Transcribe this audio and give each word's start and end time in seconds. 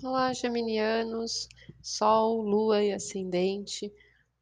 Olá, 0.00 0.32
geminianos, 0.32 1.48
Sol, 1.82 2.40
Lua 2.42 2.84
e 2.84 2.92
Ascendente. 2.92 3.92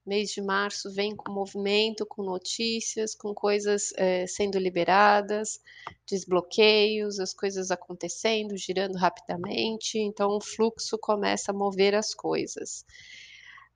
Mês 0.04 0.30
de 0.30 0.42
março 0.42 0.92
vem 0.92 1.16
com 1.16 1.32
movimento, 1.32 2.04
com 2.04 2.22
notícias, 2.22 3.14
com 3.14 3.32
coisas 3.32 3.90
eh, 3.96 4.26
sendo 4.26 4.58
liberadas, 4.58 5.58
desbloqueios, 6.06 7.18
as 7.18 7.32
coisas 7.32 7.70
acontecendo, 7.70 8.54
girando 8.54 8.96
rapidamente. 8.98 9.98
Então, 9.98 10.36
o 10.36 10.42
fluxo 10.42 10.98
começa 10.98 11.52
a 11.52 11.54
mover 11.54 11.94
as 11.94 12.14
coisas. 12.14 12.84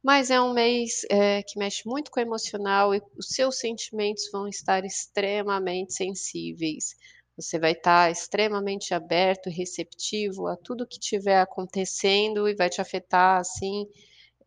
Mas 0.02 0.30
é 0.30 0.38
um 0.38 0.52
mês 0.52 1.06
eh, 1.10 1.42
que 1.42 1.58
mexe 1.58 1.88
muito 1.88 2.10
com 2.10 2.20
o 2.20 2.22
emocional 2.22 2.94
e 2.94 3.00
os 3.16 3.28
seus 3.28 3.58
sentimentos 3.58 4.28
vão 4.30 4.46
estar 4.46 4.84
extremamente 4.84 5.94
sensíveis. 5.94 6.94
Você 7.40 7.58
vai 7.58 7.72
estar 7.72 8.10
extremamente 8.10 8.94
aberto 8.94 9.50
receptivo 9.50 10.46
a 10.48 10.56
tudo 10.56 10.86
que 10.86 10.98
estiver 11.00 11.40
acontecendo 11.40 12.48
e 12.48 12.54
vai 12.54 12.68
te 12.70 12.80
afetar, 12.80 13.40
assim, 13.40 13.86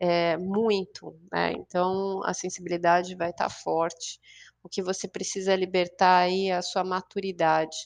eh, 0.00 0.36
muito, 0.38 1.16
né. 1.32 1.52
Então 1.54 2.22
a 2.24 2.34
sensibilidade 2.34 3.14
vai 3.16 3.30
estar 3.30 3.50
forte. 3.50 4.20
O 4.62 4.68
que 4.68 4.82
você 4.82 5.08
precisa 5.08 5.56
libertar 5.56 6.20
aí 6.24 6.48
é 6.50 6.56
a 6.56 6.62
sua 6.62 6.84
maturidade, 6.84 7.76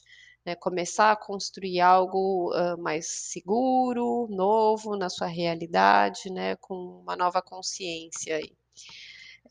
né, 0.45 0.55
começar 0.55 1.11
a 1.11 1.15
construir 1.17 1.81
algo, 1.81 2.51
hã, 2.53 2.77
mais 2.77 3.07
seguro, 3.31 4.27
novo 4.31 4.95
na 4.97 5.09
sua 5.09 5.27
realidade, 5.27 6.31
né, 6.31 6.55
com 6.57 6.75
uma 6.75 7.15
nova 7.15 7.41
consciência 7.41 8.37
aí. 8.37 8.51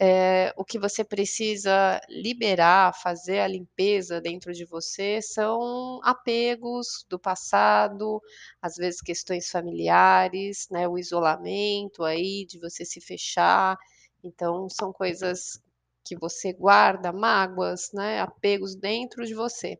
Eh, 0.00 0.52
o 0.56 0.64
que 0.64 0.78
você 0.78 1.04
precisa 1.04 2.00
liberar, 2.08 2.92
fazer 3.02 3.40
a 3.40 3.48
limpeza 3.48 4.20
dentro 4.20 4.52
de 4.52 4.64
você 4.64 5.20
são 5.22 6.00
apegos 6.04 7.04
do 7.08 7.18
passado, 7.18 8.20
às 8.62 8.76
vezes 8.76 9.00
questões 9.00 9.50
familiares, 9.50 10.68
né, 10.70 10.86
o 10.88 10.98
isolamento 10.98 12.04
aí 12.04 12.44
de 12.46 12.58
você 12.60 12.84
se 12.84 13.00
fechar, 13.00 13.76
então 14.22 14.68
são 14.68 14.92
coisas 14.92 15.60
que 16.04 16.16
você 16.16 16.52
guarda, 16.52 17.12
mágoas, 17.12 17.90
né, 17.92 18.20
apegos 18.20 18.74
dentro 18.76 19.24
de 19.26 19.34
você. 19.34 19.78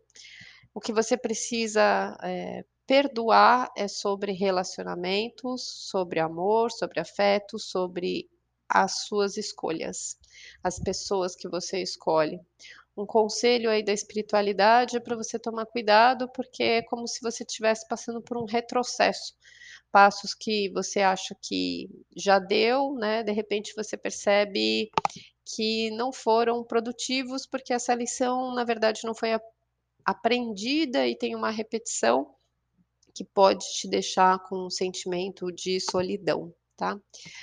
O 0.74 0.80
que 0.80 0.92
você 0.92 1.16
precisa, 1.16 2.16
eh, 2.22 2.64
perdoar 2.86 3.70
é 3.76 3.88
sobre 3.88 4.32
relacionamentos, 4.32 5.62
sobre 5.90 6.20
amor, 6.20 6.70
sobre 6.72 7.00
afeto, 7.00 7.58
sobre 7.58 8.28
as 8.68 9.06
suas 9.06 9.36
escolhas, 9.36 10.18
as 10.62 10.78
pessoas 10.78 11.34
que 11.34 11.48
você 11.48 11.80
escolhe. 11.80 12.38
Um 12.96 13.06
conselho 13.06 13.70
aí 13.70 13.82
da 13.82 13.92
espiritualidade 13.92 14.96
é 14.96 15.00
para 15.00 15.16
você 15.16 15.38
tomar 15.38 15.66
cuidado, 15.66 16.28
porque 16.28 16.62
é 16.62 16.82
como 16.82 17.06
se 17.06 17.20
você 17.22 17.44
estivesse 17.44 17.86
passando 17.88 18.20
por 18.20 18.36
um 18.36 18.44
retrocesso. 18.44 19.34
Passos 19.90 20.34
que 20.34 20.68
você 20.70 21.00
acha 21.00 21.34
que 21.40 21.88
já 22.14 22.38
deu, 22.38 22.94
né, 22.94 23.22
de 23.22 23.32
repente 23.32 23.72
você 23.74 23.96
percebe 23.96 24.90
que 25.44 25.90
não 25.92 26.12
foram 26.12 26.62
produtivos, 26.62 27.46
porque 27.46 27.72
essa 27.72 27.94
lição, 27.94 28.54
na 28.54 28.64
verdade, 28.64 29.00
não 29.04 29.14
foi 29.14 29.30
aprendida 30.04 31.06
e 31.06 31.16
tem 31.16 31.34
uma 31.34 31.50
repetição 31.50 32.34
que 33.14 33.24
pode 33.24 33.64
te 33.74 33.88
deixar 33.88 34.38
com 34.40 34.66
um 34.66 34.70
sentimento 34.70 35.50
de 35.50 35.80
solidão 35.80 36.52
tá. 36.78 36.98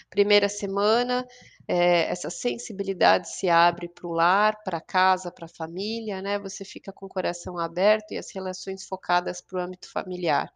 Primeira 0.09 0.49
semana, 0.49 1.27
eh, 1.67 2.09
essa 2.11 2.29
sensibilidade 2.31 3.29
se 3.29 3.49
abre 3.49 3.89
para 3.89 4.07
o 4.07 4.13
lar, 4.13 4.57
pra 4.63 4.81
casa, 4.81 5.31
pra 5.31 5.47
família, 5.49 6.21
né, 6.21 6.39
você 6.39 6.65
fica 6.65 6.93
com 6.93 7.05
o 7.07 7.09
coração 7.09 7.59
aberto 7.59 8.11
e 8.13 8.17
as 8.17 8.31
relações 8.33 8.85
focadas 8.87 9.41
para 9.41 9.59
o 9.59 9.61
âmbito 9.63 9.91
familiar. 9.91 10.51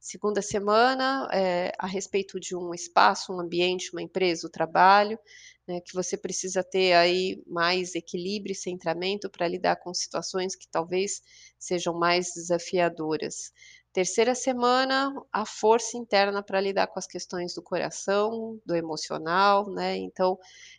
Segunda 0.00 0.42
semana, 0.42 1.28
eh, 1.32 1.72
a 1.78 1.86
respeito 1.86 2.40
de 2.40 2.56
um 2.56 2.74
espaço, 2.74 3.32
um 3.34 3.40
ambiente, 3.40 3.90
uma 3.92 4.02
empresa, 4.02 4.46
o 4.46 4.50
trabalho, 4.50 5.18
né, 5.68 5.80
que 5.82 5.94
você 5.94 6.16
precisa 6.16 6.64
ter 6.64 6.94
aí 6.94 7.42
mais 7.46 7.94
equilíbrio 7.94 8.52
e 8.52 8.56
centramento 8.56 9.30
para 9.30 9.46
lidar 9.48 9.76
com 9.76 9.92
situações 9.94 10.56
que 10.56 10.66
talvez 10.70 11.20
sejam 11.58 11.94
mais 11.98 12.32
desafiadoras. 12.34 13.52
Terceira 13.92 14.36
semana, 14.36 15.12
a 15.32 15.44
força 15.44 15.96
interna 15.96 16.42
para 16.44 16.60
lidar 16.60 16.86
com 16.86 16.98
as 16.98 17.08
questões 17.08 17.54
do 17.54 17.62
coração, 17.62 18.60
do 18.64 18.76
emocional, 18.76 19.68
né, 19.68 19.96
então, 19.96 20.38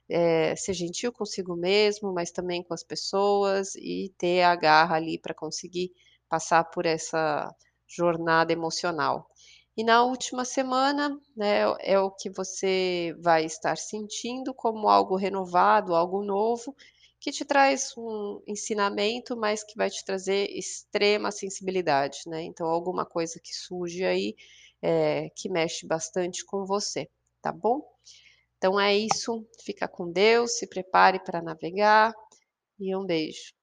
eh, 0.09 0.55
ser 0.55 0.73
gentil 0.73 1.11
consigo 1.11 1.53
mesmo, 1.55 2.13
mas 2.13 2.31
também 2.31 2.63
com 2.63 2.73
as 2.73 2.83
pessoas 2.83 3.75
e 3.75 4.13
ter 4.17 4.43
a 4.43 4.55
garra 4.55 4.95
ali 4.95 5.19
para 5.19 5.33
conseguir 5.33 5.91
passar 6.29 6.63
por 6.65 6.85
essa 6.85 7.53
jornada 7.85 8.53
emocional. 8.53 9.27
E 9.75 9.83
na 9.83 10.03
última 10.03 10.45
semana, 10.45 11.17
né, 11.35 11.61
é 11.81 11.99
o 11.99 12.11
que 12.11 12.29
você 12.29 13.13
vai 13.21 13.43
estar 13.45 13.77
sentindo 13.77 14.53
como 14.53 14.87
algo 14.89 15.17
renovado, 15.17 15.93
algo 15.95 16.23
novo, 16.23 16.73
que 17.21 17.31
te 17.31 17.45
traz 17.45 17.93
um 17.97 18.41
ensinamento, 18.47 19.37
mas 19.37 19.63
que 19.63 19.77
vai 19.77 19.89
te 19.91 20.05
trazer 20.05 20.49
extrema 20.51 21.31
sensibilidade, 21.31 22.21
né, 22.27 22.43
então 22.43 22.67
alguma 22.67 23.05
coisa 23.05 23.39
que 23.43 23.53
surge 23.55 24.03
aí, 24.05 24.35
eh, 24.83 25.29
que 25.35 25.49
mexe 25.49 25.87
bastante 25.87 26.45
com 26.45 26.65
você, 26.65 27.09
tá 27.41 27.51
bom? 27.53 27.81
Então 28.57 28.79
é 28.79 28.95
isso, 28.97 29.45
fica 29.65 29.87
com 29.87 30.11
Deus, 30.11 30.57
se 30.59 30.67
prepare 30.67 31.19
para 31.23 31.41
navegar 31.41 32.13
e 32.79 32.95
um 32.95 33.05
beijo. 33.05 33.53